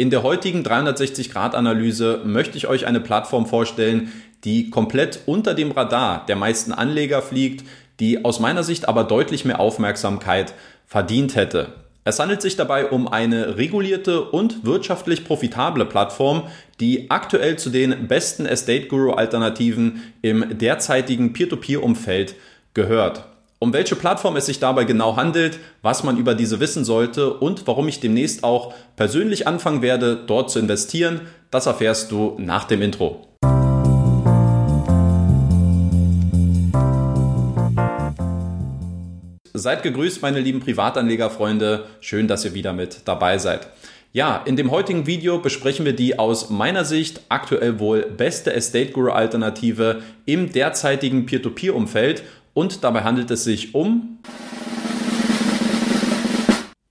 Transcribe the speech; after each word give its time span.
In 0.00 0.10
der 0.10 0.22
heutigen 0.22 0.62
360-Grad-Analyse 0.62 2.20
möchte 2.24 2.56
ich 2.56 2.68
euch 2.68 2.86
eine 2.86 3.00
Plattform 3.00 3.46
vorstellen, 3.46 4.12
die 4.44 4.70
komplett 4.70 5.22
unter 5.26 5.54
dem 5.54 5.72
Radar 5.72 6.24
der 6.24 6.36
meisten 6.36 6.72
Anleger 6.72 7.20
fliegt, 7.20 7.66
die 7.98 8.24
aus 8.24 8.38
meiner 8.38 8.62
Sicht 8.62 8.88
aber 8.88 9.02
deutlich 9.02 9.44
mehr 9.44 9.58
Aufmerksamkeit 9.58 10.54
verdient 10.86 11.34
hätte. 11.34 11.72
Es 12.04 12.20
handelt 12.20 12.42
sich 12.42 12.54
dabei 12.54 12.86
um 12.86 13.08
eine 13.08 13.56
regulierte 13.56 14.22
und 14.22 14.64
wirtschaftlich 14.64 15.24
profitable 15.24 15.84
Plattform, 15.84 16.44
die 16.78 17.10
aktuell 17.10 17.58
zu 17.58 17.68
den 17.68 18.06
besten 18.06 18.46
Estate 18.46 18.86
Guru 18.86 19.14
Alternativen 19.14 20.04
im 20.22 20.58
derzeitigen 20.58 21.32
Peer-to-Peer-Umfeld 21.32 22.36
gehört. 22.72 23.24
Um 23.60 23.72
welche 23.72 23.96
Plattform 23.96 24.36
es 24.36 24.46
sich 24.46 24.60
dabei 24.60 24.84
genau 24.84 25.16
handelt, 25.16 25.58
was 25.82 26.04
man 26.04 26.16
über 26.16 26.36
diese 26.36 26.60
wissen 26.60 26.84
sollte 26.84 27.34
und 27.34 27.66
warum 27.66 27.88
ich 27.88 27.98
demnächst 27.98 28.44
auch 28.44 28.72
persönlich 28.94 29.48
anfangen 29.48 29.82
werde, 29.82 30.14
dort 30.14 30.48
zu 30.48 30.60
investieren, 30.60 31.22
das 31.50 31.66
erfährst 31.66 32.12
du 32.12 32.36
nach 32.38 32.64
dem 32.64 32.82
Intro. 32.82 33.26
Seid 39.54 39.82
gegrüßt, 39.82 40.22
meine 40.22 40.38
lieben 40.38 40.60
Privatanlegerfreunde. 40.60 41.86
Schön, 42.00 42.28
dass 42.28 42.44
ihr 42.44 42.54
wieder 42.54 42.72
mit 42.72 43.00
dabei 43.06 43.38
seid. 43.38 43.66
Ja, 44.12 44.42
in 44.46 44.56
dem 44.56 44.70
heutigen 44.70 45.06
Video 45.06 45.38
besprechen 45.38 45.84
wir 45.84 45.92
die 45.92 46.18
aus 46.18 46.48
meiner 46.48 46.86
Sicht 46.86 47.20
aktuell 47.28 47.78
wohl 47.78 48.02
beste 48.02 48.54
Estate 48.54 48.92
Guru 48.92 49.10
Alternative 49.10 50.00
im 50.24 50.50
derzeitigen 50.50 51.26
Peer-to-Peer-Umfeld 51.26 52.22
und 52.58 52.82
dabei 52.82 53.04
handelt 53.04 53.30
es 53.30 53.44
sich 53.44 53.72
um 53.76 54.18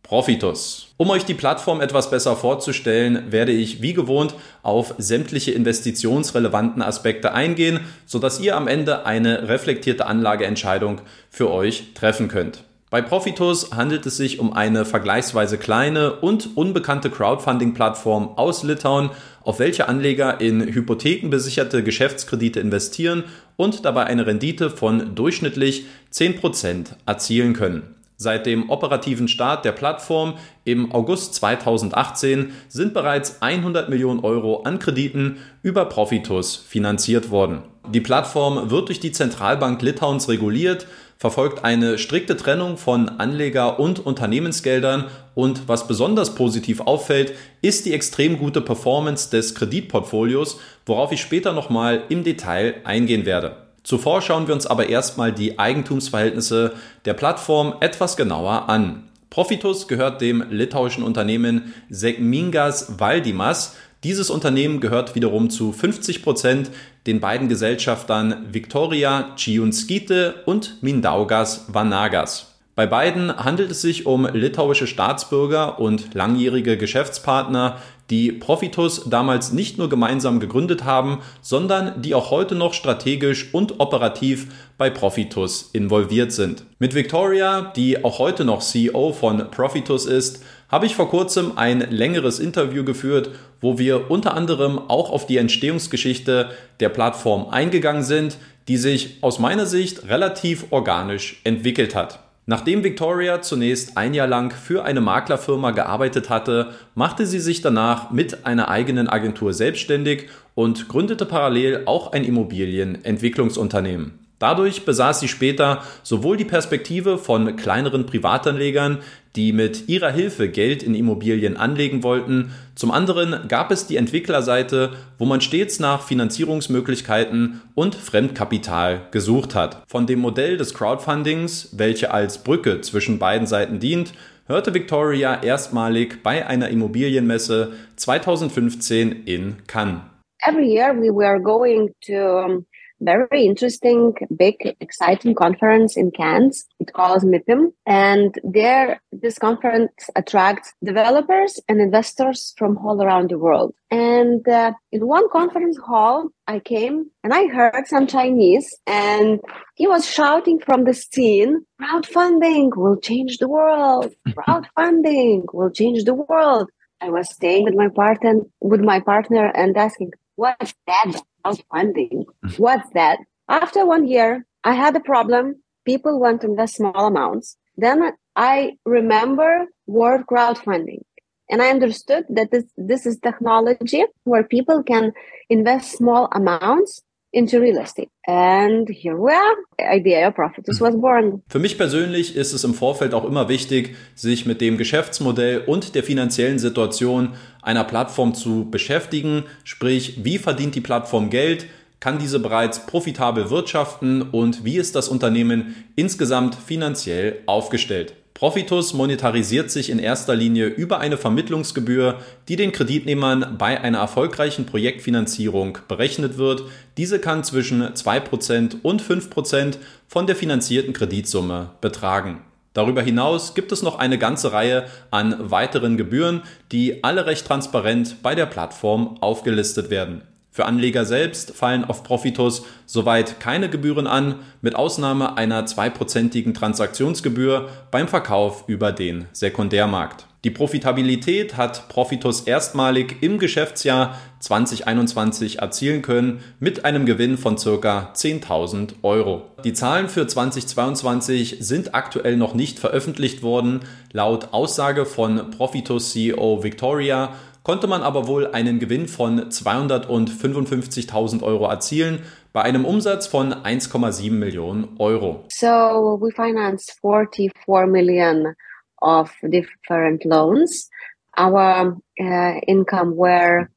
Profitus. 0.02 0.94
Um 0.96 1.10
euch 1.10 1.26
die 1.26 1.34
Plattform 1.34 1.82
etwas 1.82 2.10
besser 2.10 2.38
vorzustellen, 2.38 3.34
werde 3.34 3.52
ich 3.52 3.82
wie 3.82 3.92
gewohnt 3.92 4.34
auf 4.64 4.96
sämtliche 4.98 5.52
investitionsrelevanten 5.52 6.82
Aspekte 6.82 7.34
eingehen, 7.34 7.82
sodass 8.06 8.40
ihr 8.40 8.56
am 8.56 8.70
Ende 8.70 9.06
eine 9.06 9.50
reflektierte 9.50 10.06
Anlageentscheidung 10.06 11.02
für 11.30 11.52
euch 11.52 11.94
treffen 11.94 12.30
könnt. 12.30 12.64
Bei 12.90 13.02
Profitus 13.02 13.72
handelt 13.76 14.06
es 14.06 14.16
sich 14.16 14.40
um 14.40 14.54
eine 14.54 14.86
vergleichsweise 14.86 15.58
kleine 15.58 16.14
und 16.22 16.56
unbekannte 16.56 17.10
Crowdfunding-Plattform 17.10 18.38
aus 18.38 18.64
Litauen, 18.64 19.10
auf 19.42 19.60
welche 19.60 19.90
Anleger 19.90 20.40
in 20.40 20.62
hypothekenbesicherte 20.62 21.84
Geschäftskredite 21.84 22.62
investieren 22.62 23.26
und 23.58 23.84
dabei 23.84 24.06
eine 24.06 24.26
Rendite 24.26 24.70
von 24.70 25.16
durchschnittlich 25.16 25.86
10% 26.14 26.92
erzielen 27.06 27.52
können. 27.52 27.94
Seit 28.16 28.46
dem 28.46 28.70
operativen 28.70 29.28
Start 29.28 29.66
der 29.66 29.74
Plattform 29.74 30.36
im 30.64 30.92
August 30.94 31.36
2018 31.36 32.54
sind 32.70 32.94
bereits 32.94 33.42
100 33.42 33.90
Millionen 33.90 34.22
Euro 34.22 34.64
an 34.64 34.80
Krediten 34.80 35.38
über 35.62 35.86
Profitus 35.86 36.56
finanziert 36.56 37.32
worden. 37.32 37.64
Die 37.90 38.02
Plattform 38.02 38.72
wird 38.72 38.88
durch 38.88 39.00
die 39.00 39.12
Zentralbank 39.12 39.82
Litauens 39.82 40.30
reguliert, 40.30 40.88
verfolgt 41.18 41.66
eine 41.66 41.98
strikte 41.98 42.38
Trennung 42.38 42.78
von 42.78 43.10
Anleger- 43.10 43.80
und 43.80 44.06
Unternehmensgeldern 44.06 45.06
und 45.34 45.68
was 45.68 45.88
besonders 45.88 46.36
positiv 46.36 46.82
auffällt, 46.82 47.34
ist 47.62 47.86
die 47.86 47.94
extrem 47.94 48.38
gute 48.38 48.62
Performance 48.62 49.30
des 49.30 49.56
Kreditportfolios, 49.56 50.59
worauf 50.86 51.12
ich 51.12 51.22
später 51.22 51.54
nochmal 51.54 52.04
im 52.09 52.24
Detail 52.24 52.76
eingehen 52.84 53.26
werde. 53.26 53.58
Zuvor 53.84 54.22
schauen 54.22 54.48
wir 54.48 54.54
uns 54.54 54.68
aber 54.68 54.90
erstmal 54.90 55.32
die 55.32 55.59
Eigentumsverhältnisse 55.59 56.74
der 57.06 57.14
Plattform 57.14 57.76
etwas 57.80 58.18
genauer 58.18 58.70
an. 58.70 59.04
Profitus 59.30 59.88
gehört 59.88 60.22
dem 60.22 60.44
litauischen 60.50 61.04
Unternehmen 61.04 61.74
Segmingas 61.90 63.00
Valdimas, 63.00 63.76
dieses 64.03 64.30
Unternehmen 64.30 64.80
gehört 64.80 65.16
wiederum 65.16 65.50
zu 65.50 65.72
50 65.72 66.23
Prozent 66.23 66.70
den 67.08 67.20
beiden 67.20 67.50
Gesellschaftern 67.50 68.48
Victoria 68.52 69.34
Chiunskite 69.36 70.44
und 70.45 70.84
Mindaugas 70.84 71.66
Vanagas. 71.68 72.53
Bei 72.75 72.85
beiden 72.85 73.35
handelt 73.35 73.72
es 73.72 73.81
sich 73.81 74.06
um 74.06 74.28
litauische 74.28 74.85
Staatsbürger 74.85 75.80
und 75.80 76.13
langjährige 76.13 76.78
Geschäftspartner, 76.78 77.81
die 78.09 78.31
Profitus 78.31 79.09
damals 79.09 79.51
nicht 79.51 79.78
nur 79.78 79.90
gemeinsam 79.90 80.40
gegründet 80.40 80.85
haben, 80.85 81.19
sondern 81.41 82.01
die 82.01 82.16
auch 82.16 82.31
heute 82.31 82.56
noch 82.56 82.73
strategisch 82.73 83.53
und 83.53 83.79
operativ 83.79 84.47
bei 84.78 84.90
Profitus 84.90 85.69
involviert 85.73 86.31
sind. 86.31 86.66
Mit 86.79 86.96
Victoria, 86.96 87.73
die 87.75 88.03
auch 88.03 88.19
heute 88.19 88.46
noch 88.46 88.62
CEO 88.62 89.12
von 89.12 89.51
Profitus 89.51 90.06
ist, 90.06 90.44
habe 90.69 90.85
ich 90.85 90.96
vor 90.96 91.09
kurzem 91.09 91.57
ein 91.57 91.79
längeres 91.79 92.40
Interview 92.40 92.84
geführt, 92.84 93.31
wo 93.62 93.78
wir 93.78 94.12
unter 94.12 94.34
anderem 94.34 94.78
auch 94.78 95.09
auf 95.09 95.25
die 95.25 95.38
Entstehungsgeschichte 95.38 96.51
der 96.79 96.90
Plattform 96.90 97.50
eingegangen 97.50 98.03
sind, 98.03 98.38
die 98.67 98.78
sich 98.78 99.17
aus 99.22 99.40
meiner 99.40 99.66
Sicht 99.66 100.07
relativ 100.09 100.67
organisch 100.72 101.40
entwickelt 101.44 101.96
hat. 101.96 102.27
Nachdem 102.50 102.85
Victoria 102.85 103.41
zunächst 103.41 103.97
ein 103.97 104.13
Jahr 104.13 104.25
lang 104.25 104.52
für 104.52 104.85
eine 104.85 105.02
Maklerfirma 105.02 105.72
gearbeitet 105.72 106.30
hatte, 106.30 106.72
machte 106.96 107.25
sie 107.25 107.41
sich 107.41 107.59
danach 107.59 108.12
mit 108.12 108.46
einer 108.46 108.69
eigenen 108.69 109.09
Agentur 109.09 109.53
selbstständig 109.53 110.30
und 110.56 110.88
gründete 110.88 111.25
parallel 111.25 111.84
auch 111.88 112.13
ein 112.13 112.24
Immobilienentwicklungsunternehmen. 112.24 114.27
Dadurch 114.40 114.86
besaß 114.86 115.20
sie 115.20 115.28
später 115.28 115.84
sowohl 116.03 116.38
die 116.38 116.46
Perspektive 116.46 117.18
von 117.18 117.56
kleineren 117.56 118.06
Privatanlegern, 118.06 119.00
die 119.36 119.52
mit 119.52 119.88
ihrer 119.88 120.12
Hilfe 120.12 120.50
Geld 120.50 120.84
in 120.84 120.96
Immobilien 120.96 121.58
anlegen 121.58 122.03
wollten, 122.03 122.52
zum 122.76 122.92
anderen 122.92 123.47
gab 123.47 123.72
es 123.72 123.88
die 123.88 123.97
Entwicklerseite, 123.97 124.94
wo 125.18 125.26
man 125.26 125.42
stets 125.42 125.80
nach 125.80 126.02
Finanzierungsmöglichkeiten 126.03 127.62
und 127.74 127.96
Fremdkapital 127.96 129.08
gesucht 129.12 129.56
hat. 129.56 129.84
Von 129.88 130.06
dem 130.06 130.20
Modell 130.20 130.58
des 130.58 130.74
Crowdfundings, 130.74 131.70
welche 131.78 132.12
als 132.12 132.44
Brücke 132.44 132.81
zwischen 132.81 133.18
beiden 133.20 133.47
Seiten 133.47 133.80
dient, 133.80 134.14
hörte 134.47 134.74
Victoria 134.74 135.42
erstmalig 135.42 136.24
bei 136.24 136.46
einer 136.46 136.70
Immobilienmesse 136.70 137.74
2015 137.96 139.24
in 139.26 139.58
Cannes. 139.68 140.02
Every 140.47 140.72
year 140.72 140.94
we 140.94 141.09
were 141.09 141.42
going 141.42 141.92
to 142.06 142.64
very 143.00 143.46
interesting, 143.46 144.13
big, 144.35 144.75
exciting 144.80 145.35
conference 145.35 145.97
in 145.97 146.12
Cannes. 146.12 146.66
It 146.80 146.94
calls 146.94 147.24
MIPIM. 147.24 147.74
And 147.85 148.35
there, 148.44 149.02
this 149.12 149.38
conference 149.38 149.91
attracts 150.16 150.74
developers 150.84 151.59
and 151.68 151.80
investors 151.80 152.53
from 152.58 152.78
all 152.78 153.02
around 153.02 153.30
the 153.30 153.38
world. 153.38 153.74
And 153.91 154.47
uh, 154.47 154.74
in 154.91 155.08
one 155.08 155.30
conference 155.30 155.78
hall, 155.78 156.30
I 156.47 156.59
came 156.59 157.12
and 157.24 157.34
I 157.34 157.47
heard 157.47 157.88
some 157.88 158.08
Chinese 158.08 158.75
and 158.85 159.40
he 159.75 159.88
was 159.88 160.09
shouting 160.09 160.59
from 160.59 160.84
the 160.84 160.94
scene, 160.94 161.66
crowdfunding 161.81 162.75
will 162.75 162.97
change 162.97 163.38
the 163.38 163.47
world. 163.47 164.14
Crowdfunding 164.28 165.46
will 165.53 165.69
change 165.69 166.03
the 166.03 166.14
world. 166.14 166.69
I 167.00 167.09
was 167.09 167.29
staying 167.29 167.66
with 167.66 167.75
my 167.75 167.90
partner, 167.90 168.41
with 168.59 168.81
my 168.81 169.00
partner 169.00 169.52
and 169.56 169.78
asking, 169.78 170.12
what's 170.38 170.74
that? 170.88 171.22
crowdfunding. 171.48 172.25
Mm-hmm. 172.46 172.62
What's 172.62 172.90
that? 172.92 173.20
After 173.50 173.86
one 173.86 174.08
year, 174.08 174.46
I 174.64 174.74
had 174.74 174.96
a 174.96 175.00
problem. 175.00 175.62
People 175.86 176.20
want 176.20 176.42
to 176.42 176.48
invest 176.48 176.75
small 176.75 177.08
amounts. 177.08 177.58
Then 177.78 178.12
I 178.36 178.78
remember 178.86 179.68
word 179.86 180.26
crowdfunding. 180.28 181.02
And 181.50 181.62
I 181.62 181.70
understood 181.70 182.26
that 182.30 182.52
this, 182.52 182.66
this 182.76 183.06
is 183.06 183.18
technology 183.20 184.03
where 184.26 184.44
people 184.44 184.84
can 184.84 185.14
invest 185.50 185.92
small 185.94 186.28
amounts 186.34 187.02
into 187.38 187.59
real 187.59 187.78
estate. 187.78 188.09
And 188.25 188.90
here 188.90 189.16
we 189.16 189.31
are. 189.31 189.96
Idea 189.96 190.31
Profitus 190.31 190.81
was 190.81 191.00
born. 191.00 191.44
Für 191.48 191.59
mich 191.59 191.78
persönlich 191.78 192.36
ist 192.36 192.52
es 192.52 192.64
im 192.64 192.74
Vorfeld 192.74 193.14
auch 193.14 193.25
immer 193.25 193.48
wichtig, 193.48 193.96
sich 194.16 194.48
mit 194.48 194.59
dem 194.59 194.78
Geschäftsmodell 194.78 195.64
und 195.68 195.94
der 195.94 196.03
finanziellen 196.03 196.58
Situation 196.58 197.36
einer 197.62 197.84
Plattform 197.84 198.34
zu 198.34 198.70
beschäftigen. 198.72 199.44
Sprich, 199.64 200.23
wie 200.23 200.40
verdient 200.40 200.73
die 200.73 200.82
Plattform 200.82 201.29
Geld? 201.29 201.67
Kann 202.00 202.17
diese 202.17 202.40
bereits 202.40 202.85
profitabel 202.85 203.50
wirtschaften 203.50 204.23
und 204.23 204.66
wie 204.66 204.78
ist 204.78 204.96
das 204.96 205.08
Unternehmen 205.08 205.76
insgesamt 205.96 206.56
finanziell 206.56 207.41
aufgestellt? 207.46 208.14
Profitus 208.37 208.93
monetarisiert 208.93 209.72
sich 209.72 209.89
in 209.89 209.97
erster 209.97 210.35
Linie 210.35 210.67
über 210.67 210.99
eine 210.99 211.17
Vermittlungsgebühr, 211.17 212.19
die 212.47 212.55
den 212.55 212.72
Kreditnehmern 212.72 213.55
bei 213.57 213.81
einer 213.81 213.97
erfolgreichen 213.97 214.67
Projektfinanzierung 214.67 215.79
berechnet 215.87 216.37
wird. 216.37 216.61
Diese 216.97 217.17
kann 217.17 217.43
zwischen 217.43 217.81
2% 217.81 218.75
und 218.84 219.01
5% 219.01 219.78
von 220.07 220.28
der 220.28 220.35
finanzierten 220.35 220.93
Kreditsumme 220.93 221.72
betragen. 221.81 222.43
Darüber 222.73 223.01
hinaus 223.01 223.55
gibt 223.55 223.72
es 223.72 223.81
noch 223.81 223.97
eine 223.97 224.19
ganze 224.19 224.53
Reihe 224.53 224.85
an 225.09 225.49
weiteren 225.49 225.97
Gebühren, 225.97 226.43
die 226.72 227.03
alle 227.03 227.25
recht 227.25 227.47
transparent 227.47 228.17
bei 228.22 228.35
der 228.35 228.45
Plattform 228.45 229.17
aufgelistet 229.19 229.89
werden. 229.89 230.22
Für 230.58 230.66
Anleger 230.66 231.06
selbst 231.06 231.56
fallen 231.56 231.86
auf 231.86 232.02
Profitus 232.02 232.66
soweit 232.88 233.40
keine 233.40 233.70
Gebühren 233.70 234.08
an, 234.08 234.40
mit 234.64 234.76
Ausnahme 234.76 235.38
einer 235.38 235.68
zweiprozentigen 235.68 236.56
Transaktionsgebühr 236.56 237.70
beim 237.92 238.08
Verkauf 238.08 238.64
über 238.66 238.92
den 238.92 239.26
Sekundärmarkt. 239.34 240.26
Die 240.44 240.50
Profitabilität 240.50 241.58
hat 241.58 241.90
Profitus 241.90 242.42
erstmalig 242.42 243.18
im 243.22 243.38
Geschäftsjahr 243.38 244.18
2021 244.40 245.59
erzielen 245.59 246.02
können 246.02 246.40
mit 246.59 246.86
einem 246.86 247.06
Gewinn 247.06 247.38
von 247.38 247.59
circa 247.59 248.12
10.000 248.16 249.04
Euro. 249.04 249.52
Die 249.64 249.74
Zahlen 249.74 250.09
für 250.09 250.26
2022 250.26 251.58
sind 251.59 251.94
aktuell 251.94 252.36
noch 252.36 252.56
nicht 252.56 252.80
veröffentlicht 252.80 253.44
worden. 253.44 253.82
Laut 254.12 254.54
Aussage 254.54 255.06
von 255.06 255.52
Profitus 255.52 256.13
CEO 256.13 256.63
Victoria 256.63 257.36
konnte 257.67 257.88
man 257.88 258.01
aber 258.01 258.27
wohl 258.27 258.48
einen 258.48 258.79
Gewinn 258.79 259.10
von 259.10 259.50
255.000 259.50 261.43
Euro 261.43 261.67
erzielen 261.67 262.24
bei 262.53 262.62
einem 262.62 262.86
Umsatz 262.86 263.27
von 263.27 263.53
1,7 263.53 264.31
Millionen 264.31 264.96
Euro. 265.00 265.43
So 265.50 265.67
we 265.67 266.31
financed 266.31 266.98
44 267.01 267.86
million 267.88 268.55
of 269.01 269.34
different 269.41 270.24
loans. 270.24 270.89
Our 271.38 271.98
uh, 272.17 272.60
income 272.65 273.17
were 273.17 273.67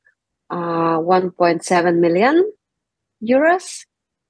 uh, 0.52 1.00
1.7 1.00 1.93
million 1.94 2.44
euros 3.20 3.86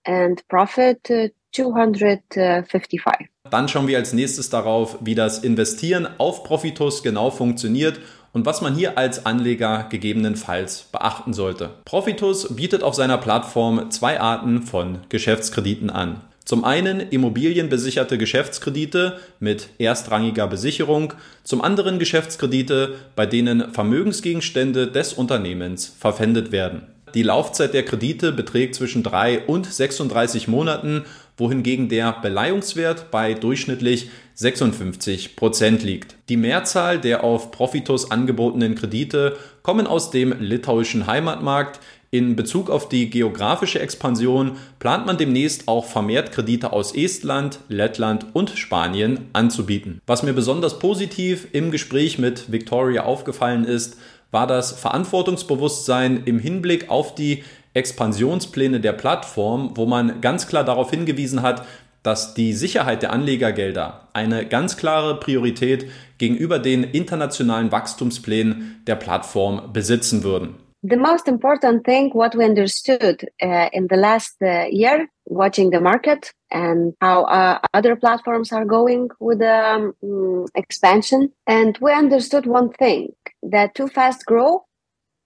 and 0.06 0.42
profit 0.48 1.10
uh, 1.10 1.28
255. 1.52 3.28
Dann 3.50 3.68
schauen 3.68 3.88
wir 3.88 3.98
als 3.98 4.12
nächstes 4.12 4.48
darauf, 4.48 4.98
wie 5.00 5.14
das 5.14 5.40
Investieren 5.40 6.08
auf 6.18 6.44
Profitus 6.44 7.02
genau 7.02 7.30
funktioniert 7.30 8.00
und 8.32 8.46
was 8.46 8.60
man 8.60 8.74
hier 8.74 8.96
als 8.98 9.26
Anleger 9.26 9.86
gegebenenfalls 9.90 10.84
beachten 10.92 11.32
sollte. 11.32 11.70
Profitus 11.84 12.54
bietet 12.54 12.82
auf 12.82 12.94
seiner 12.94 13.18
Plattform 13.18 13.90
zwei 13.90 14.20
Arten 14.20 14.62
von 14.62 14.98
Geschäftskrediten 15.08 15.90
an. 15.90 16.20
Zum 16.44 16.64
einen 16.64 17.00
immobilienbesicherte 17.00 18.18
Geschäftskredite 18.18 19.20
mit 19.38 19.68
erstrangiger 19.78 20.48
Besicherung, 20.48 21.14
zum 21.44 21.62
anderen 21.62 21.98
Geschäftskredite, 21.98 22.96
bei 23.14 23.26
denen 23.26 23.72
Vermögensgegenstände 23.72 24.88
des 24.88 25.12
Unternehmens 25.12 25.94
verpfändet 25.98 26.50
werden. 26.50 26.82
Die 27.14 27.22
Laufzeit 27.22 27.74
der 27.74 27.84
Kredite 27.84 28.32
beträgt 28.32 28.74
zwischen 28.74 29.02
3 29.02 29.46
und 29.46 29.66
36 29.66 30.48
Monaten, 30.48 31.04
wohingegen 31.40 31.88
der 31.88 32.12
Beleihungswert 32.12 33.10
bei 33.10 33.34
durchschnittlich 33.34 34.10
56 34.34 35.36
Prozent 35.36 35.82
liegt. 35.82 36.14
Die 36.28 36.36
Mehrzahl 36.36 37.00
der 37.00 37.24
auf 37.24 37.50
Profitus 37.50 38.10
angebotenen 38.10 38.74
Kredite 38.74 39.36
kommen 39.62 39.86
aus 39.86 40.10
dem 40.10 40.40
litauischen 40.40 41.06
Heimatmarkt. 41.06 41.80
In 42.12 42.34
Bezug 42.34 42.70
auf 42.70 42.88
die 42.88 43.08
geografische 43.08 43.80
Expansion 43.80 44.56
plant 44.78 45.06
man 45.06 45.16
demnächst 45.16 45.68
auch 45.68 45.84
vermehrt 45.84 46.32
Kredite 46.32 46.72
aus 46.72 46.94
Estland, 46.94 47.60
Lettland 47.68 48.26
und 48.32 48.50
Spanien 48.50 49.28
anzubieten. 49.32 50.00
Was 50.06 50.22
mir 50.22 50.32
besonders 50.32 50.78
positiv 50.78 51.48
im 51.52 51.70
Gespräch 51.70 52.18
mit 52.18 52.50
Victoria 52.50 53.04
aufgefallen 53.04 53.64
ist, 53.64 53.96
war 54.32 54.46
das 54.46 54.72
Verantwortungsbewusstsein 54.72 56.22
im 56.24 56.38
Hinblick 56.38 56.88
auf 56.88 57.14
die 57.14 57.44
Expansionspläne 57.74 58.80
der 58.80 58.92
Plattform, 58.92 59.76
wo 59.76 59.86
man 59.86 60.20
ganz 60.20 60.46
klar 60.46 60.64
darauf 60.64 60.90
hingewiesen 60.90 61.42
hat, 61.42 61.64
dass 62.02 62.34
die 62.34 62.52
Sicherheit 62.52 63.02
der 63.02 63.12
Anlegergelder 63.12 64.08
eine 64.12 64.46
ganz 64.46 64.76
klare 64.76 65.20
Priorität 65.20 65.90
gegenüber 66.18 66.58
den 66.58 66.84
internationalen 66.84 67.70
Wachstumsplänen 67.70 68.82
der 68.86 68.96
Plattform 68.96 69.72
besitzen 69.72 70.22
würden. 70.22 70.56
The 70.82 70.96
most 70.96 71.28
important 71.28 71.84
thing, 71.84 72.10
what 72.14 72.34
we 72.34 72.42
understood 72.42 73.22
uh, 73.42 73.68
in 73.70 73.86
the 73.90 73.96
last 73.96 74.40
uh, 74.40 74.66
year, 74.70 75.08
watching 75.26 75.70
the 75.70 75.78
market 75.78 76.32
and 76.50 76.94
how 77.02 77.24
uh, 77.24 77.58
other 77.74 77.96
platforms 77.96 78.50
are 78.50 78.64
going 78.64 79.10
with 79.20 79.40
the 79.40 79.92
um, 80.02 80.46
expansion. 80.54 81.32
And 81.46 81.76
we 81.82 81.92
understood 81.92 82.46
one 82.46 82.70
thing 82.70 83.14
that 83.42 83.74
too 83.74 83.88
fast 83.88 84.24
grow, 84.24 84.64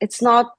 it's 0.00 0.20
not 0.20 0.50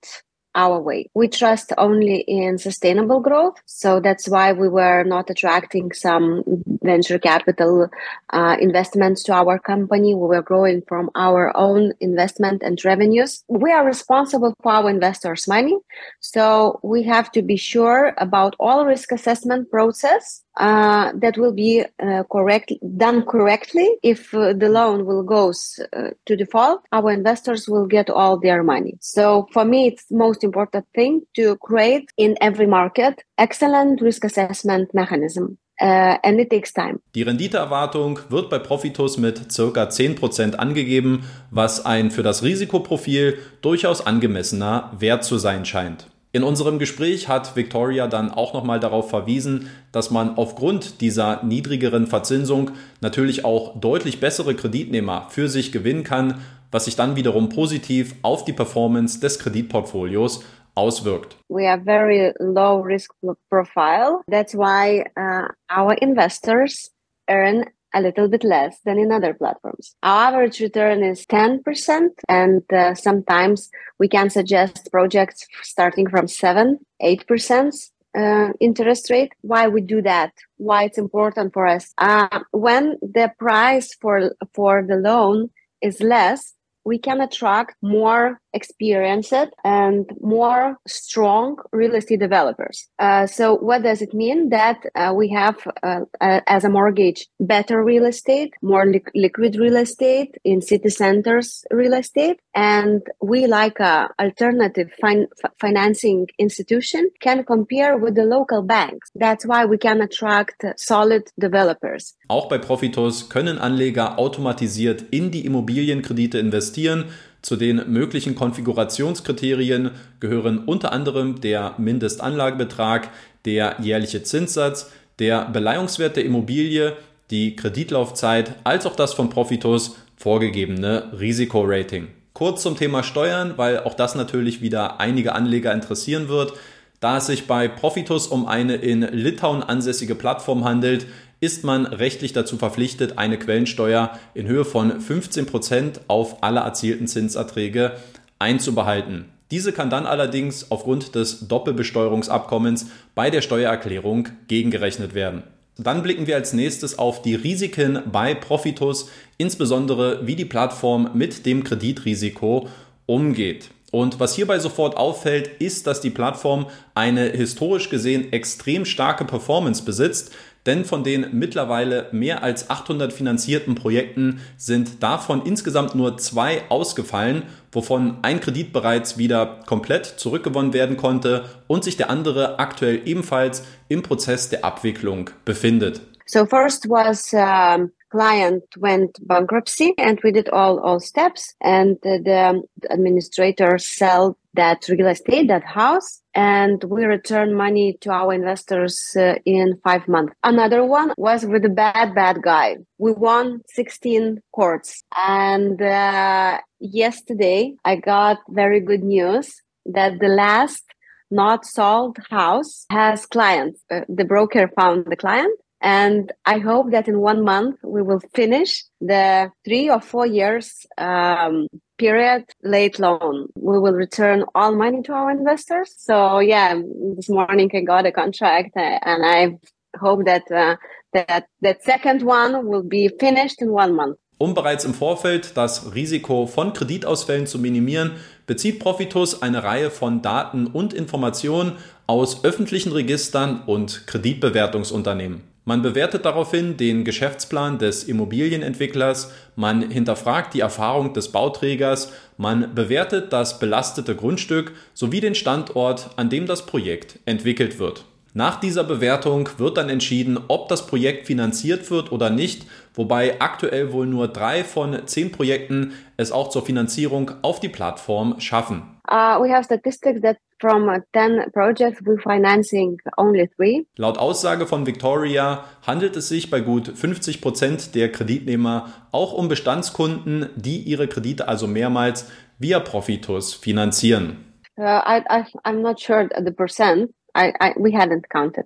our 0.55 0.79
way. 0.81 1.09
We 1.13 1.27
trust 1.27 1.73
only 1.77 2.21
in 2.21 2.57
sustainable 2.57 3.19
growth. 3.19 3.55
So 3.65 3.99
that's 3.99 4.27
why 4.27 4.53
we 4.53 4.69
were 4.69 5.03
not 5.03 5.29
attracting 5.29 5.91
some 5.91 6.43
venture 6.81 7.19
capital 7.19 7.89
uh, 8.31 8.57
investments 8.59 9.23
to 9.23 9.33
our 9.33 9.59
company. 9.59 10.15
We 10.15 10.27
were 10.27 10.41
growing 10.41 10.81
from 10.87 11.09
our 11.15 11.55
own 11.55 11.93
investment 11.99 12.63
and 12.63 12.83
revenues. 12.83 13.43
We 13.49 13.71
are 13.71 13.85
responsible 13.85 14.55
for 14.63 14.71
our 14.71 14.89
investors' 14.89 15.47
money. 15.47 15.77
So 16.21 16.79
we 16.83 17.03
have 17.03 17.31
to 17.33 17.41
be 17.41 17.57
sure 17.57 18.13
about 18.17 18.55
all 18.59 18.85
risk 18.85 19.11
assessment 19.11 19.69
process 19.69 20.44
uh, 20.57 21.11
that 21.15 21.37
will 21.37 21.53
be 21.53 21.83
uh, 21.99 22.23
correct 22.31 22.71
done 22.97 23.25
correctly. 23.25 23.97
If 24.03 24.33
uh, 24.33 24.53
the 24.53 24.69
loan 24.69 25.05
will 25.05 25.23
goes 25.23 25.79
uh, 25.93 26.11
to 26.25 26.35
default, 26.35 26.81
our 26.91 27.11
investors 27.11 27.67
will 27.67 27.87
get 27.87 28.09
all 28.09 28.39
their 28.39 28.63
money. 28.63 28.97
So 29.01 29.47
for 29.51 29.65
me, 29.65 29.87
it's 29.87 30.05
most 30.11 30.43
important 30.43 30.85
thing 30.93 31.21
to 31.35 31.57
create 31.57 32.09
in 32.17 32.35
every 32.41 32.67
market 32.67 33.23
excellent 33.37 34.01
risk 34.01 34.23
assessment 34.23 34.93
mechanism. 34.93 35.57
Uh, 35.81 36.17
and 36.23 36.39
it 36.39 36.49
takes 36.49 36.71
time. 36.73 37.01
Die 37.15 37.23
Renditeerwartung 37.23 38.19
wird 38.29 38.49
bei 38.49 38.59
Profitus 38.59 39.17
mit 39.17 39.51
circa 39.51 39.89
10% 39.89 40.55
angegeben, 40.55 41.25
was 41.51 41.85
ein 41.85 42.11
für 42.11 42.23
das 42.23 42.43
Risikoprofil 42.43 43.39
durchaus 43.61 44.05
angemessener 44.05 44.93
Wert 44.97 45.25
zu 45.25 45.37
sein 45.37 45.65
scheint. 45.65 46.07
In 46.35 46.43
unserem 46.43 46.79
Gespräch 46.79 47.29
hat 47.29 47.55
Victoria 47.55 48.07
dann 48.07 48.29
auch 48.29 48.53
nochmal 48.53 48.81
darauf 48.81 49.09
verwiesen, 49.09 49.69
dass 49.93 50.11
man 50.11 50.35
aufgrund 50.35 50.99
dieser 50.99 51.41
niedrigeren 51.45 52.07
Verzinsung 52.07 52.71
natürlich 52.99 53.45
auch 53.45 53.79
deutlich 53.79 54.19
bessere 54.19 54.53
Kreditnehmer 54.53 55.27
für 55.29 55.47
sich 55.47 55.71
gewinnen 55.71 56.03
kann, 56.03 56.41
was 56.71 56.83
sich 56.83 56.97
dann 56.97 57.15
wiederum 57.15 57.47
positiv 57.47 58.15
auf 58.21 58.43
die 58.43 58.51
Performance 58.51 59.21
des 59.21 59.39
Kreditportfolios 59.39 60.43
auswirkt. 60.75 61.37
We 61.47 61.69
are 61.69 61.81
very 61.81 62.33
low 62.39 62.81
risk 62.81 63.13
profile. 63.49 64.19
That's 64.29 64.53
why 64.53 65.05
uh, 65.17 65.47
our 65.73 65.95
investors 66.01 66.91
earn 67.29 67.63
a 67.95 68.01
little 68.01 68.27
bit 68.27 68.43
less 68.43 68.77
than 68.85 68.99
in 68.99 69.11
other 69.11 69.33
platforms. 69.33 69.95
Our 70.03 70.27
average 70.27 70.59
return 70.59 71.03
is 71.03 71.25
10%, 71.25 72.09
and 72.29 72.61
uh, 72.71 72.93
sometimes 72.93 73.71
we 73.97 74.07
can 74.07 74.29
suggest 74.29 74.89
projects 74.91 75.47
starting 75.63 76.07
from 76.09 76.27
7 76.27 76.79
8% 77.01 77.89
uh, 78.17 78.49
interest 78.59 79.09
rate. 79.09 79.33
Why 79.41 79.67
we 79.67 79.81
do 79.81 80.01
that? 80.01 80.31
Why 80.57 80.83
it's 80.83 80.97
important 80.97 81.53
for 81.53 81.67
us? 81.67 81.93
Uh, 81.97 82.39
when 82.51 82.97
the 83.01 83.31
price 83.37 83.93
for 84.01 84.31
for 84.53 84.83
the 84.87 84.95
loan 84.95 85.49
is 85.81 85.99
less, 86.01 86.53
we 86.85 86.97
can 86.97 87.19
attract 87.19 87.75
more 87.81 88.39
experienced 88.55 89.33
and 89.63 90.09
more 90.21 90.77
strong 90.87 91.57
real 91.71 91.95
estate 91.95 92.19
developers. 92.19 92.87
Uh, 92.97 93.27
so 93.27 93.55
what 93.55 93.83
does 93.83 94.01
it 94.01 94.13
mean? 94.13 94.49
That 94.49 94.77
uh, 94.95 95.13
we 95.15 95.29
have, 95.29 95.57
uh, 95.83 96.01
uh 96.21 96.41
as 96.47 96.63
a 96.63 96.69
mortgage, 96.69 97.27
better 97.39 97.83
real 97.83 98.05
estate, 98.05 98.51
more 98.61 98.85
li- 98.85 99.13
liquid 99.13 99.55
real 99.57 99.77
estate 99.77 100.31
in 100.43 100.61
city 100.61 100.89
centers 100.89 101.63
real 101.71 101.93
estate. 101.93 102.39
And 102.53 103.01
we 103.21 103.47
like 103.47 103.79
a 103.79 104.09
alternative 104.19 104.89
fin- 105.01 105.27
financing 105.59 106.27
institution 106.39 107.09
can 107.19 107.43
compare 107.43 107.97
with 107.97 108.15
the 108.15 108.25
local 108.25 108.61
banks. 108.63 109.11
That's 109.15 109.45
why 109.45 109.65
we 109.65 109.77
can 109.77 110.01
attract 110.01 110.63
solid 110.77 111.23
developers. 111.37 112.15
Auch 112.29 112.47
bei 112.47 112.57
Profitos 112.57 113.29
können 113.29 113.57
Anleger 113.57 114.17
automatisiert 114.17 115.03
in 115.11 115.31
die 115.31 115.45
Immobilienkredite 115.45 116.39
investieren. 116.39 117.05
Zu 117.45 117.57
den 117.57 117.93
möglichen 117.93 118.33
Konfigurationskriterien 118.33 119.91
gehören 120.19 120.63
unter 120.65 120.91
anderem 120.91 121.41
der 121.41 121.75
Mindestanlagebetrag, 121.77 123.11
der 123.45 123.75
jährliche 123.79 124.23
Zinssatz, 124.23 124.91
der 125.19 125.45
Beleihungswert 125.45 126.15
der 126.15 126.25
Immobilie, 126.25 126.93
die 127.29 127.55
Kreditlaufzeit 127.55 128.55
als 128.63 128.87
auch 128.87 128.95
das 128.95 129.13
von 129.13 129.29
Profitus 129.29 129.95
vorgegebene 130.17 131.11
Risikorating. 131.19 132.07
Kurz 132.33 132.63
zum 132.63 132.77
Thema 132.77 133.03
Steuern, 133.03 133.53
weil 133.57 133.77
auch 133.81 133.93
das 133.93 134.15
natürlich 134.15 134.63
wieder 134.63 134.99
einige 134.99 135.35
Anleger 135.35 135.71
interessieren 135.71 136.29
wird. 136.29 136.53
Da 136.99 137.17
es 137.17 137.27
sich 137.27 137.45
bei 137.45 137.67
Profitus 137.67 138.25
um 138.25 138.47
eine 138.47 138.77
in 138.77 139.01
Litauen 139.03 139.61
ansässige 139.61 140.15
Plattform 140.15 140.63
handelt, 140.63 141.05
ist 141.39 141.63
man 141.63 141.85
rechtlich 141.85 142.33
dazu 142.33 142.57
verpflichtet, 142.57 143.17
eine 143.17 143.37
Quellensteuer 143.37 144.17
in 144.33 144.47
Höhe 144.47 144.65
von 144.65 144.99
15 144.99 145.45
Prozent 145.45 146.01
auf 146.07 146.43
alle 146.43 146.61
erzielten 146.61 147.07
Zinserträge 147.07 147.93
einzubehalten. 148.39 149.25
Diese 149.51 149.71
kann 149.71 149.89
dann 149.89 150.05
allerdings 150.05 150.71
aufgrund 150.71 151.15
des 151.15 151.47
Doppelbesteuerungsabkommens 151.47 152.87
bei 153.13 153.29
der 153.29 153.41
Steuererklärung 153.41 154.29
gegengerechnet 154.47 155.13
werden. 155.13 155.43
Dann 155.77 156.03
blicken 156.03 156.25
wir 156.25 156.35
als 156.35 156.53
nächstes 156.53 156.97
auf 156.97 157.21
die 157.21 157.35
Risiken 157.35 157.99
bei 158.11 158.33
Profitus, 158.33 159.09
insbesondere 159.37 160.25
wie 160.25 160.35
die 160.35 160.45
Plattform 160.45 161.11
mit 161.13 161.45
dem 161.45 161.63
Kreditrisiko 161.63 162.69
umgeht. 163.05 163.69
Und 163.91 164.19
was 164.19 164.35
hierbei 164.35 164.59
sofort 164.59 164.97
auffällt, 164.97 165.47
ist, 165.59 165.85
dass 165.85 166.01
die 166.01 166.09
Plattform 166.09 166.67
eine 166.95 167.29
historisch 167.29 167.89
gesehen 167.89 168.33
extrem 168.33 168.83
starke 168.83 169.25
Performance 169.25 169.83
besitzt, 169.83 170.33
denn 170.65 170.85
von 170.85 171.03
den 171.03 171.27
mittlerweile 171.31 172.07
mehr 172.11 172.43
als 172.43 172.69
800 172.69 173.13
finanzierten 173.13 173.75
Projekten 173.75 174.41
sind 174.57 175.03
davon 175.03 175.45
insgesamt 175.45 175.95
nur 175.95 176.17
zwei 176.17 176.63
ausgefallen, 176.69 177.43
wovon 177.71 178.17
ein 178.21 178.39
Kredit 178.39 178.73
bereits 178.73 179.17
wieder 179.17 179.59
komplett 179.65 180.05
zurückgewonnen 180.05 180.73
werden 180.73 180.97
konnte 180.97 181.45
und 181.67 181.83
sich 181.83 181.97
der 181.97 182.09
andere 182.09 182.59
aktuell 182.59 183.01
ebenfalls 183.05 183.63
im 183.89 184.01
Prozess 184.01 184.49
der 184.49 184.65
Abwicklung 184.65 185.29
befindet. 185.45 186.01
So 186.25 186.45
first 186.45 186.89
was 186.89 187.31
um 187.33 187.91
client 188.09 188.63
went 188.77 189.17
bankruptcy 189.27 189.93
and 189.97 190.23
we 190.23 190.31
did 190.31 190.51
all 190.51 190.79
all 190.79 190.99
steps 190.99 191.55
and 191.59 191.97
the, 192.01 192.63
administrator 192.89 193.77
sold 193.77 194.35
that 194.55 194.87
real 194.89 195.07
estate 195.07 195.47
that 195.47 195.63
house 195.63 196.21
and 196.33 196.83
we 196.85 197.05
return 197.05 197.53
money 197.53 197.97
to 198.01 198.09
our 198.11 198.33
investors 198.33 199.15
uh, 199.17 199.35
in 199.45 199.79
five 199.83 200.07
months. 200.07 200.33
Another 200.43 200.83
one 200.85 201.13
was 201.17 201.45
with 201.45 201.65
a 201.65 201.69
bad 201.69 202.15
bad 202.15 202.41
guy. 202.41 202.77
We 202.97 203.11
won 203.11 203.61
16 203.69 204.41
courts. 204.51 205.03
And 205.15 205.81
uh, 205.81 206.59
yesterday 206.79 207.73
i 207.83 207.95
got 207.95 208.37
very 208.49 208.79
good 208.79 209.03
news 209.03 209.61
that 209.85 210.19
the 210.19 210.27
last 210.27 210.83
not 211.31 211.65
sold 211.65 212.17
house 212.29 212.85
has 212.89 213.25
clients. 213.25 213.81
Uh, 213.91 214.01
the 214.07 214.25
broker 214.25 214.69
found 214.75 215.05
the 215.07 215.15
client 215.15 215.57
and 215.85 216.33
I 216.45 216.57
hope 216.57 216.89
that 216.91 217.07
in 217.07 217.19
one 217.19 217.43
month 217.45 217.77
we 217.83 218.01
will 218.01 218.19
finish 218.33 218.83
the 218.99 219.51
three 219.63 219.87
or 219.87 220.01
four 220.01 220.25
years 220.25 220.83
um, 220.97 221.67
period 221.99 222.45
late 222.63 222.97
loan. 222.97 223.49
We 223.55 223.77
will 223.79 223.93
return 223.93 224.45
all 224.55 224.73
money 224.75 225.03
to 225.03 225.13
our 225.13 225.29
investors. 225.29 225.93
So 225.95 226.39
yeah, 226.39 226.73
this 227.15 227.29
morning 227.29 227.69
I 227.71 227.81
got 227.81 228.07
a 228.07 228.11
contract 228.11 228.71
uh, 228.75 228.97
and 229.03 229.23
I 229.23 229.59
hope 229.99 230.25
that 230.25 230.49
uh, 230.51 230.75
that 231.13 231.45
that 231.61 231.83
second 231.83 232.23
one 232.23 232.65
will 232.65 232.83
be 232.83 233.11
finished 233.19 233.61
in 233.61 233.71
one 233.71 233.93
month. 233.93 234.17
Um 234.39 234.55
bereits 234.55 234.85
im 234.85 234.93
Vorfeld 234.95 235.55
das 235.55 235.93
Risiko 235.93 236.47
von 236.47 236.73
Kreditausfällen 236.73 237.45
zu 237.45 237.59
minimieren, 237.59 238.13
bezieht 238.47 238.79
Profitus 238.79 239.41
eine 239.43 239.63
Reihe 239.63 239.91
von 239.91 240.23
Daten 240.23 240.65
und 240.65 240.93
Informationen 240.93 241.77
aus 242.07 242.43
öffentlichen 242.43 242.91
Registern 242.91 243.61
und 243.65 244.07
Kreditbewertungsunternehmen. 244.07 245.54
Man 245.67 245.81
bewertet 245.81 246.25
daraufhin 246.25 246.77
den 246.77 247.03
Geschäftsplan 247.03 247.79
des 247.79 248.03
Immobilienentwicklers, 248.03 249.33
man 249.55 249.89
hinterfragt 249.89 250.53
die 250.53 250.59
Erfahrung 250.59 251.13
des 251.13 251.31
Bauträgers, 251.31 252.13
man 252.37 252.75
bewertet 252.75 253.33
das 253.33 253.57
belastete 253.57 254.15
Grundstück 254.15 254.73
sowie 254.93 255.21
den 255.21 255.33
Standort, 255.33 256.11
an 256.17 256.29
dem 256.29 256.45
das 256.45 256.67
Projekt 256.67 257.17
entwickelt 257.25 257.79
wird. 257.79 258.05
Nach 258.37 258.59
dieser 258.59 258.83
Bewertung 258.83 259.49
wird 259.57 259.77
dann 259.77 259.89
entschieden, 259.89 260.37
ob 260.49 260.67
das 260.67 260.85
Projekt 260.85 261.25
finanziert 261.25 261.89
wird 261.89 262.11
oder 262.11 262.29
nicht, 262.29 262.67
wobei 262.93 263.39
aktuell 263.39 263.91
wohl 263.91 264.05
nur 264.05 264.27
drei 264.27 264.63
von 264.63 265.07
zehn 265.07 265.31
Projekten 265.31 265.93
es 266.17 266.31
auch 266.31 266.49
zur 266.49 266.63
Finanzierung 266.63 267.31
auf 267.41 267.59
die 267.59 267.69
Plattform 267.69 268.39
schaffen. 268.39 268.83
Uh, 269.09 269.41
we 269.41 269.49
have 269.49 269.63
statistics 269.63 270.21
that 270.21 270.37
from 270.65 270.89
10 271.13 271.51
projects 271.53 272.01
we're 272.03 272.19
financing 272.19 272.97
only 273.17 273.47
three. 273.55 273.85
Laut 273.97 274.17
Aussage 274.17 274.65
von 274.65 274.87
Victoria 274.87 275.63
handelt 275.85 276.15
es 276.15 276.29
sich 276.29 276.49
bei 276.49 276.59
gut 276.59 276.87
50 276.87 277.39
Prozent 277.41 277.93
der 277.93 278.11
Kreditnehmer 278.11 278.89
auch 279.11 279.33
um 279.33 279.47
Bestandskunden, 279.47 280.49
die 280.55 280.79
ihre 280.79 281.07
Kredite 281.07 281.47
also 281.47 281.67
mehrmals 281.67 282.31
via 282.57 282.79
Profitus 282.79 283.53
finanzieren. 283.53 284.37
Uh, 284.77 285.01
I, 285.05 285.21
I, 285.29 285.43
I'm 285.63 285.81
not 285.81 286.01
sure 286.01 286.27
the 286.43 286.51
percent. 286.51 287.11
I, 287.35 287.53
I, 287.59 287.73
we 287.77 287.91
hadn't 287.91 288.29
counted, 288.29 288.65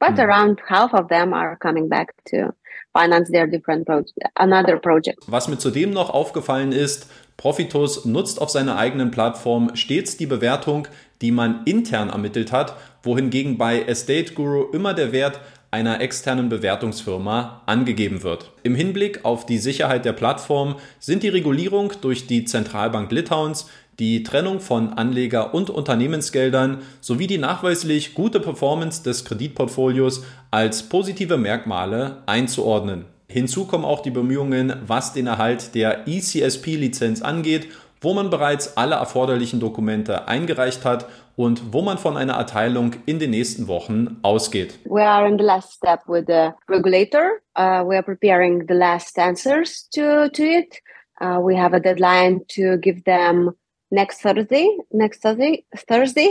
but 0.00 0.14
hmm. 0.14 0.20
around 0.20 0.60
half 0.68 0.92
of 0.92 1.08
them 1.08 1.32
are 1.32 1.56
coming 1.56 1.88
back 1.88 2.12
to 2.30 2.52
finance 2.92 3.30
their 3.30 3.46
different 3.46 3.86
project, 3.86 4.18
another 4.34 4.78
project. 4.78 5.18
Was 5.26 5.48
mir 5.48 5.58
zudem 5.58 5.90
noch 5.90 6.10
aufgefallen 6.10 6.72
ist, 6.72 7.08
Profitus 7.38 8.04
nutzt 8.04 8.40
auf 8.42 8.50
seiner 8.50 8.76
eigenen 8.76 9.10
Plattform 9.10 9.74
stets 9.74 10.16
die 10.16 10.26
Bewertung, 10.26 10.88
die 11.22 11.32
man 11.32 11.62
intern 11.64 12.10
ermittelt 12.10 12.52
hat, 12.52 12.74
wohingegen 13.02 13.58
bei 13.58 13.82
Estate 13.82 14.34
Guru 14.34 14.70
immer 14.72 14.94
der 14.94 15.12
Wert 15.12 15.40
einer 15.70 16.00
externen 16.00 16.48
Bewertungsfirma 16.48 17.62
angegeben 17.66 18.22
wird. 18.22 18.52
Im 18.62 18.74
Hinblick 18.74 19.24
auf 19.24 19.44
die 19.44 19.58
Sicherheit 19.58 20.04
der 20.04 20.14
Plattform 20.14 20.76
sind 20.98 21.22
die 21.22 21.28
Regulierung 21.28 21.92
durch 22.00 22.26
die 22.26 22.44
Zentralbank 22.44 23.12
Litauens, 23.12 23.68
die 23.98 24.22
Trennung 24.22 24.60
von 24.60 24.92
Anleger- 24.92 25.54
und 25.54 25.70
Unternehmensgeldern 25.70 26.78
sowie 27.00 27.26
die 27.26 27.38
nachweislich 27.38 28.14
gute 28.14 28.40
Performance 28.40 29.02
des 29.02 29.24
Kreditportfolios 29.24 30.24
als 30.50 30.84
positive 30.84 31.36
Merkmale 31.36 32.22
einzuordnen. 32.26 33.06
Hinzu 33.30 33.66
kommen 33.66 33.84
auch 33.84 34.00
die 34.00 34.10
Bemühungen, 34.10 34.74
was 34.86 35.12
den 35.12 35.26
Erhalt 35.26 35.74
der 35.74 36.08
ECSP-Lizenz 36.08 37.20
angeht, 37.20 37.68
wo 38.00 38.14
man 38.14 38.30
bereits 38.30 38.76
alle 38.76 38.96
erforderlichen 38.96 39.60
Dokumente 39.60 40.28
eingereicht 40.28 40.84
hat 40.84 41.06
und 41.36 41.72
wo 41.72 41.82
man 41.82 41.98
von 41.98 42.16
einer 42.16 42.34
Erteilung 42.34 42.92
in 43.06 43.18
den 43.18 43.30
nächsten 43.30 43.68
Wochen 43.68 44.18
ausgeht. 44.22 44.78
We 44.84 45.02
are 45.02 45.28
in 45.28 45.38
the 45.38 45.44
last 45.44 45.72
step 45.72 46.00
with 46.06 46.24
the 46.26 46.50
regulator. 46.68 47.40
Uh, 47.56 47.84
we 47.86 47.96
are 47.96 48.02
preparing 48.02 48.66
the 48.66 48.74
last 48.74 49.18
answers 49.18 49.88
to, 49.90 50.28
to 50.30 50.42
it. 50.42 50.80
Uh, 51.20 51.38
we 51.40 51.56
have 51.56 51.74
a 51.74 51.80
deadline 51.80 52.40
to 52.48 52.76
give 52.78 53.02
them 53.04 53.52
next 53.90 54.20
Thursday, 54.20 54.68
next 54.92 55.22
Thursday, 55.22 55.64
Thursday, 55.88 56.30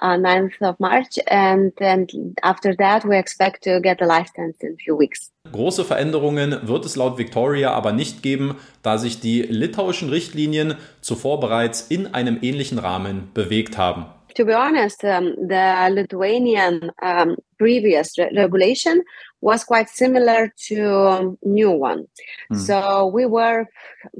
uh, 0.00 0.16
9th 0.16 0.60
of 0.62 0.78
March, 0.78 1.18
and 1.26 1.72
then 1.78 2.06
after 2.42 2.74
that 2.76 3.04
we 3.04 3.16
expect 3.16 3.62
to 3.64 3.80
get 3.80 3.98
the 3.98 4.06
license 4.06 4.56
in 4.60 4.74
a 4.74 4.76
few 4.76 4.96
weeks. 4.96 5.30
Große 5.52 5.84
Veränderungen 5.84 6.68
wird 6.68 6.84
es 6.84 6.96
laut 6.96 7.18
Victoria 7.18 7.72
aber 7.72 7.92
nicht 7.92 8.22
geben, 8.22 8.56
da 8.82 8.98
sich 8.98 9.20
die 9.20 9.42
litauischen 9.42 10.10
Richtlinien 10.10 10.74
zuvor 11.00 11.40
bereits 11.40 11.82
in 11.88 12.14
einem 12.14 12.38
ähnlichen 12.42 12.78
Rahmen 12.78 13.30
bewegt 13.34 13.78
haben. 13.78 14.06
To 14.34 14.44
be 14.44 14.54
honest, 14.54 15.02
um, 15.02 15.34
the 15.48 15.88
Lithuanian 15.90 16.92
um, 17.02 17.36
previous 17.58 18.16
re 18.18 18.30
regulation 18.34 19.02
was 19.40 19.64
quite 19.64 19.88
similar 19.88 20.52
to 20.68 21.36
new 21.42 21.70
one. 21.70 22.06
Mm. 22.52 22.56
So 22.56 23.06
we 23.06 23.26
were 23.26 23.66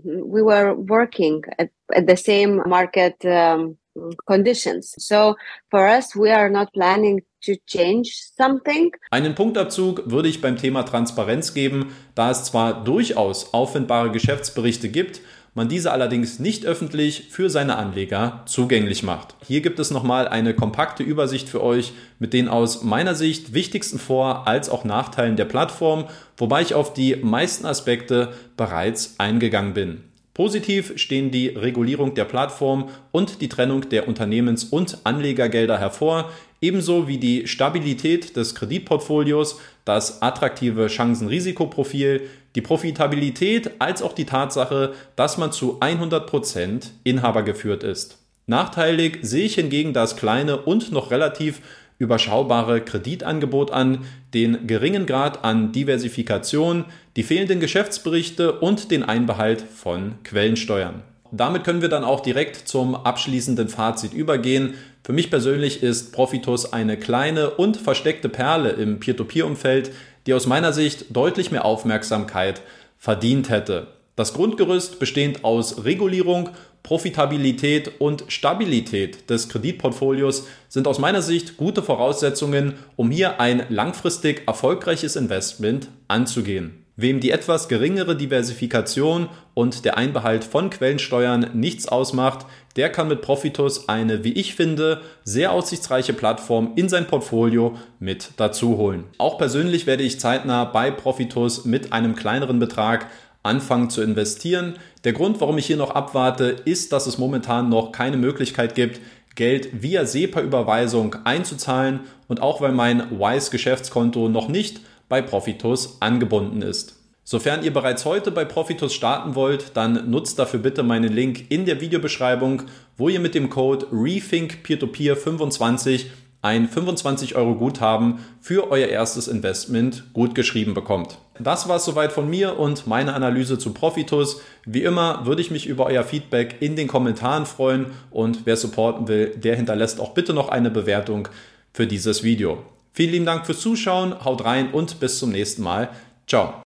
we 0.04 0.42
were 0.42 0.74
working 0.74 1.44
at, 1.58 1.70
at 1.94 2.06
the 2.06 2.16
same 2.16 2.62
market 2.66 3.24
um, 3.24 3.76
conditions. 4.24 4.94
So 4.98 5.36
for 5.70 5.86
us, 5.86 6.14
we 6.14 6.32
are 6.34 6.50
not 6.50 6.72
planning 6.72 7.22
to 7.44 7.52
change 7.66 8.10
something. 8.36 8.92
Einen 9.10 9.34
Punktabzug 9.34 10.10
würde 10.10 10.28
ich 10.28 10.40
beim 10.40 10.56
Thema 10.56 10.82
Transparenz 10.82 11.54
geben, 11.54 11.94
da 12.14 12.30
es 12.30 12.44
zwar 12.44 12.84
durchaus 12.84 13.54
auffindbare 13.54 14.10
Geschäftsberichte 14.10 14.88
gibt, 14.88 15.20
man 15.54 15.68
diese 15.68 15.90
allerdings 15.90 16.38
nicht 16.38 16.66
öffentlich 16.66 17.28
für 17.30 17.50
seine 17.50 17.76
Anleger 17.76 18.42
zugänglich 18.46 19.02
macht. 19.02 19.34
Hier 19.44 19.60
gibt 19.60 19.78
es 19.78 19.90
nochmal 19.90 20.28
eine 20.28 20.54
kompakte 20.54 21.02
Übersicht 21.02 21.48
für 21.48 21.62
euch 21.62 21.92
mit 22.18 22.32
den 22.32 22.48
aus 22.48 22.84
meiner 22.84 23.14
Sicht 23.14 23.54
wichtigsten 23.54 23.98
Vor- 23.98 24.46
als 24.46 24.68
auch 24.68 24.84
Nachteilen 24.84 25.36
der 25.36 25.46
Plattform, 25.46 26.06
wobei 26.36 26.62
ich 26.62 26.74
auf 26.74 26.92
die 26.92 27.16
meisten 27.16 27.66
Aspekte 27.66 28.32
bereits 28.56 29.16
eingegangen 29.18 29.74
bin. 29.74 30.04
Positiv 30.38 30.92
stehen 30.94 31.32
die 31.32 31.48
Regulierung 31.48 32.14
der 32.14 32.24
Plattform 32.24 32.90
und 33.10 33.40
die 33.40 33.48
Trennung 33.48 33.88
der 33.88 34.06
Unternehmens- 34.06 34.62
und 34.62 34.98
Anlegergelder 35.02 35.78
hervor, 35.80 36.30
ebenso 36.60 37.08
wie 37.08 37.18
die 37.18 37.48
Stabilität 37.48 38.36
des 38.36 38.54
Kreditportfolios, 38.54 39.58
das 39.84 40.22
attraktive 40.22 40.86
Chancen-Risikoprofil, 40.86 42.20
die 42.54 42.60
Profitabilität 42.60 43.80
als 43.80 44.00
auch 44.00 44.12
die 44.12 44.26
Tatsache, 44.26 44.92
dass 45.16 45.38
man 45.38 45.50
zu 45.50 45.78
100 45.80 46.28
Prozent 46.28 46.92
Inhaber 47.02 47.42
geführt 47.42 47.82
ist. 47.82 48.18
Nachteilig 48.46 49.18
sehe 49.22 49.46
ich 49.46 49.56
hingegen 49.56 49.92
das 49.92 50.14
kleine 50.14 50.58
und 50.58 50.92
noch 50.92 51.10
relativ 51.10 51.60
überschaubare 51.98 52.80
Kreditangebot 52.80 53.72
an, 53.72 54.04
den 54.32 54.68
geringen 54.68 55.04
Grad 55.04 55.44
an 55.44 55.72
Diversifikation, 55.72 56.84
die 57.18 57.24
fehlenden 57.24 57.58
Geschäftsberichte 57.58 58.60
und 58.60 58.92
den 58.92 59.02
Einbehalt 59.02 59.60
von 59.60 60.14
Quellensteuern. 60.22 61.02
Damit 61.32 61.64
können 61.64 61.82
wir 61.82 61.88
dann 61.88 62.04
auch 62.04 62.20
direkt 62.20 62.68
zum 62.68 62.94
abschließenden 62.94 63.68
Fazit 63.68 64.14
übergehen. 64.14 64.74
Für 65.02 65.12
mich 65.12 65.28
persönlich 65.28 65.82
ist 65.82 66.12
Profitus 66.12 66.72
eine 66.72 66.96
kleine 66.96 67.50
und 67.50 67.76
versteckte 67.76 68.28
Perle 68.28 68.70
im 68.70 69.00
Peer-to-Peer-Umfeld, 69.00 69.90
die 70.28 70.32
aus 70.32 70.46
meiner 70.46 70.72
Sicht 70.72 71.06
deutlich 71.10 71.50
mehr 71.50 71.64
Aufmerksamkeit 71.64 72.62
verdient 72.98 73.50
hätte. 73.50 73.88
Das 74.14 74.32
Grundgerüst 74.32 75.00
bestehend 75.00 75.42
aus 75.42 75.84
Regulierung, 75.84 76.50
Profitabilität 76.84 78.00
und 78.00 78.26
Stabilität 78.28 79.28
des 79.28 79.48
Kreditportfolios 79.48 80.46
sind 80.68 80.86
aus 80.86 81.00
meiner 81.00 81.22
Sicht 81.22 81.56
gute 81.56 81.82
Voraussetzungen, 81.82 82.74
um 82.94 83.10
hier 83.10 83.40
ein 83.40 83.64
langfristig 83.70 84.46
erfolgreiches 84.46 85.16
Investment 85.16 85.88
anzugehen. 86.06 86.84
Wem 87.00 87.20
die 87.20 87.30
etwas 87.30 87.68
geringere 87.68 88.16
Diversifikation 88.16 89.28
und 89.54 89.84
der 89.84 89.96
Einbehalt 89.96 90.42
von 90.42 90.68
Quellensteuern 90.68 91.50
nichts 91.54 91.86
ausmacht, 91.86 92.44
der 92.74 92.90
kann 92.90 93.06
mit 93.06 93.22
Profitus 93.22 93.88
eine, 93.88 94.24
wie 94.24 94.32
ich 94.32 94.56
finde, 94.56 95.02
sehr 95.22 95.52
aussichtsreiche 95.52 96.12
Plattform 96.12 96.72
in 96.74 96.88
sein 96.88 97.06
Portfolio 97.06 97.76
mit 98.00 98.32
dazu 98.36 98.78
holen. 98.78 99.04
Auch 99.16 99.38
persönlich 99.38 99.86
werde 99.86 100.02
ich 100.02 100.18
zeitnah 100.18 100.64
bei 100.64 100.90
Profitus 100.90 101.64
mit 101.64 101.92
einem 101.92 102.16
kleineren 102.16 102.58
Betrag 102.58 103.06
anfangen 103.44 103.90
zu 103.90 104.02
investieren. 104.02 104.74
Der 105.04 105.12
Grund, 105.12 105.40
warum 105.40 105.56
ich 105.56 105.66
hier 105.66 105.76
noch 105.76 105.92
abwarte, 105.92 106.56
ist, 106.64 106.92
dass 106.92 107.06
es 107.06 107.16
momentan 107.16 107.68
noch 107.68 107.92
keine 107.92 108.16
Möglichkeit 108.16 108.74
gibt, 108.74 109.00
Geld 109.36 109.68
via 109.82 110.04
SEPA-Überweisung 110.04 111.14
einzuzahlen 111.22 112.00
und 112.26 112.42
auch 112.42 112.60
weil 112.60 112.72
mein 112.72 113.20
Wise-Geschäftskonto 113.20 114.28
noch 114.28 114.48
nicht 114.48 114.80
bei 115.08 115.22
Profitus 115.22 115.96
angebunden 116.00 116.62
ist. 116.62 116.96
Sofern 117.24 117.62
ihr 117.62 117.74
bereits 117.74 118.06
heute 118.06 118.30
bei 118.30 118.46
Profitus 118.46 118.94
starten 118.94 119.34
wollt, 119.34 119.76
dann 119.76 120.10
nutzt 120.10 120.38
dafür 120.38 120.60
bitte 120.60 120.82
meinen 120.82 121.12
Link 121.12 121.50
in 121.50 121.66
der 121.66 121.82
Videobeschreibung, 121.82 122.62
wo 122.96 123.10
ihr 123.10 123.20
mit 123.20 123.34
dem 123.34 123.50
Code 123.50 123.84
RETHINKPeer-25 123.92 126.06
ein 126.40 126.68
25 126.68 127.36
Euro 127.36 127.56
Guthaben 127.56 128.20
für 128.40 128.70
euer 128.70 128.88
erstes 128.88 129.28
Investment 129.28 130.04
gut 130.14 130.34
geschrieben 130.34 130.72
bekommt. 130.72 131.18
Das 131.38 131.68
war 131.68 131.76
es 131.76 131.84
soweit 131.84 132.12
von 132.12 132.30
mir 132.30 132.58
und 132.58 132.86
meine 132.86 133.12
Analyse 133.12 133.58
zu 133.58 133.74
Profitus. 133.74 134.40
Wie 134.64 134.82
immer 134.82 135.26
würde 135.26 135.42
ich 135.42 135.50
mich 135.50 135.66
über 135.66 135.84
euer 135.86 136.04
Feedback 136.04 136.56
in 136.60 136.76
den 136.76 136.88
Kommentaren 136.88 137.44
freuen 137.44 137.86
und 138.10 138.46
wer 138.46 138.56
supporten 138.56 139.08
will, 139.08 139.34
der 139.36 139.56
hinterlässt 139.56 140.00
auch 140.00 140.14
bitte 140.14 140.32
noch 140.32 140.48
eine 140.48 140.70
Bewertung 140.70 141.28
für 141.72 141.86
dieses 141.86 142.22
Video. 142.22 142.62
Vielen 142.98 143.12
lieben 143.12 143.26
Dank 143.26 143.46
fürs 143.46 143.60
Zuschauen, 143.60 144.24
haut 144.24 144.44
rein 144.44 144.72
und 144.72 144.98
bis 144.98 145.20
zum 145.20 145.30
nächsten 145.30 145.62
Mal. 145.62 145.90
Ciao. 146.26 146.54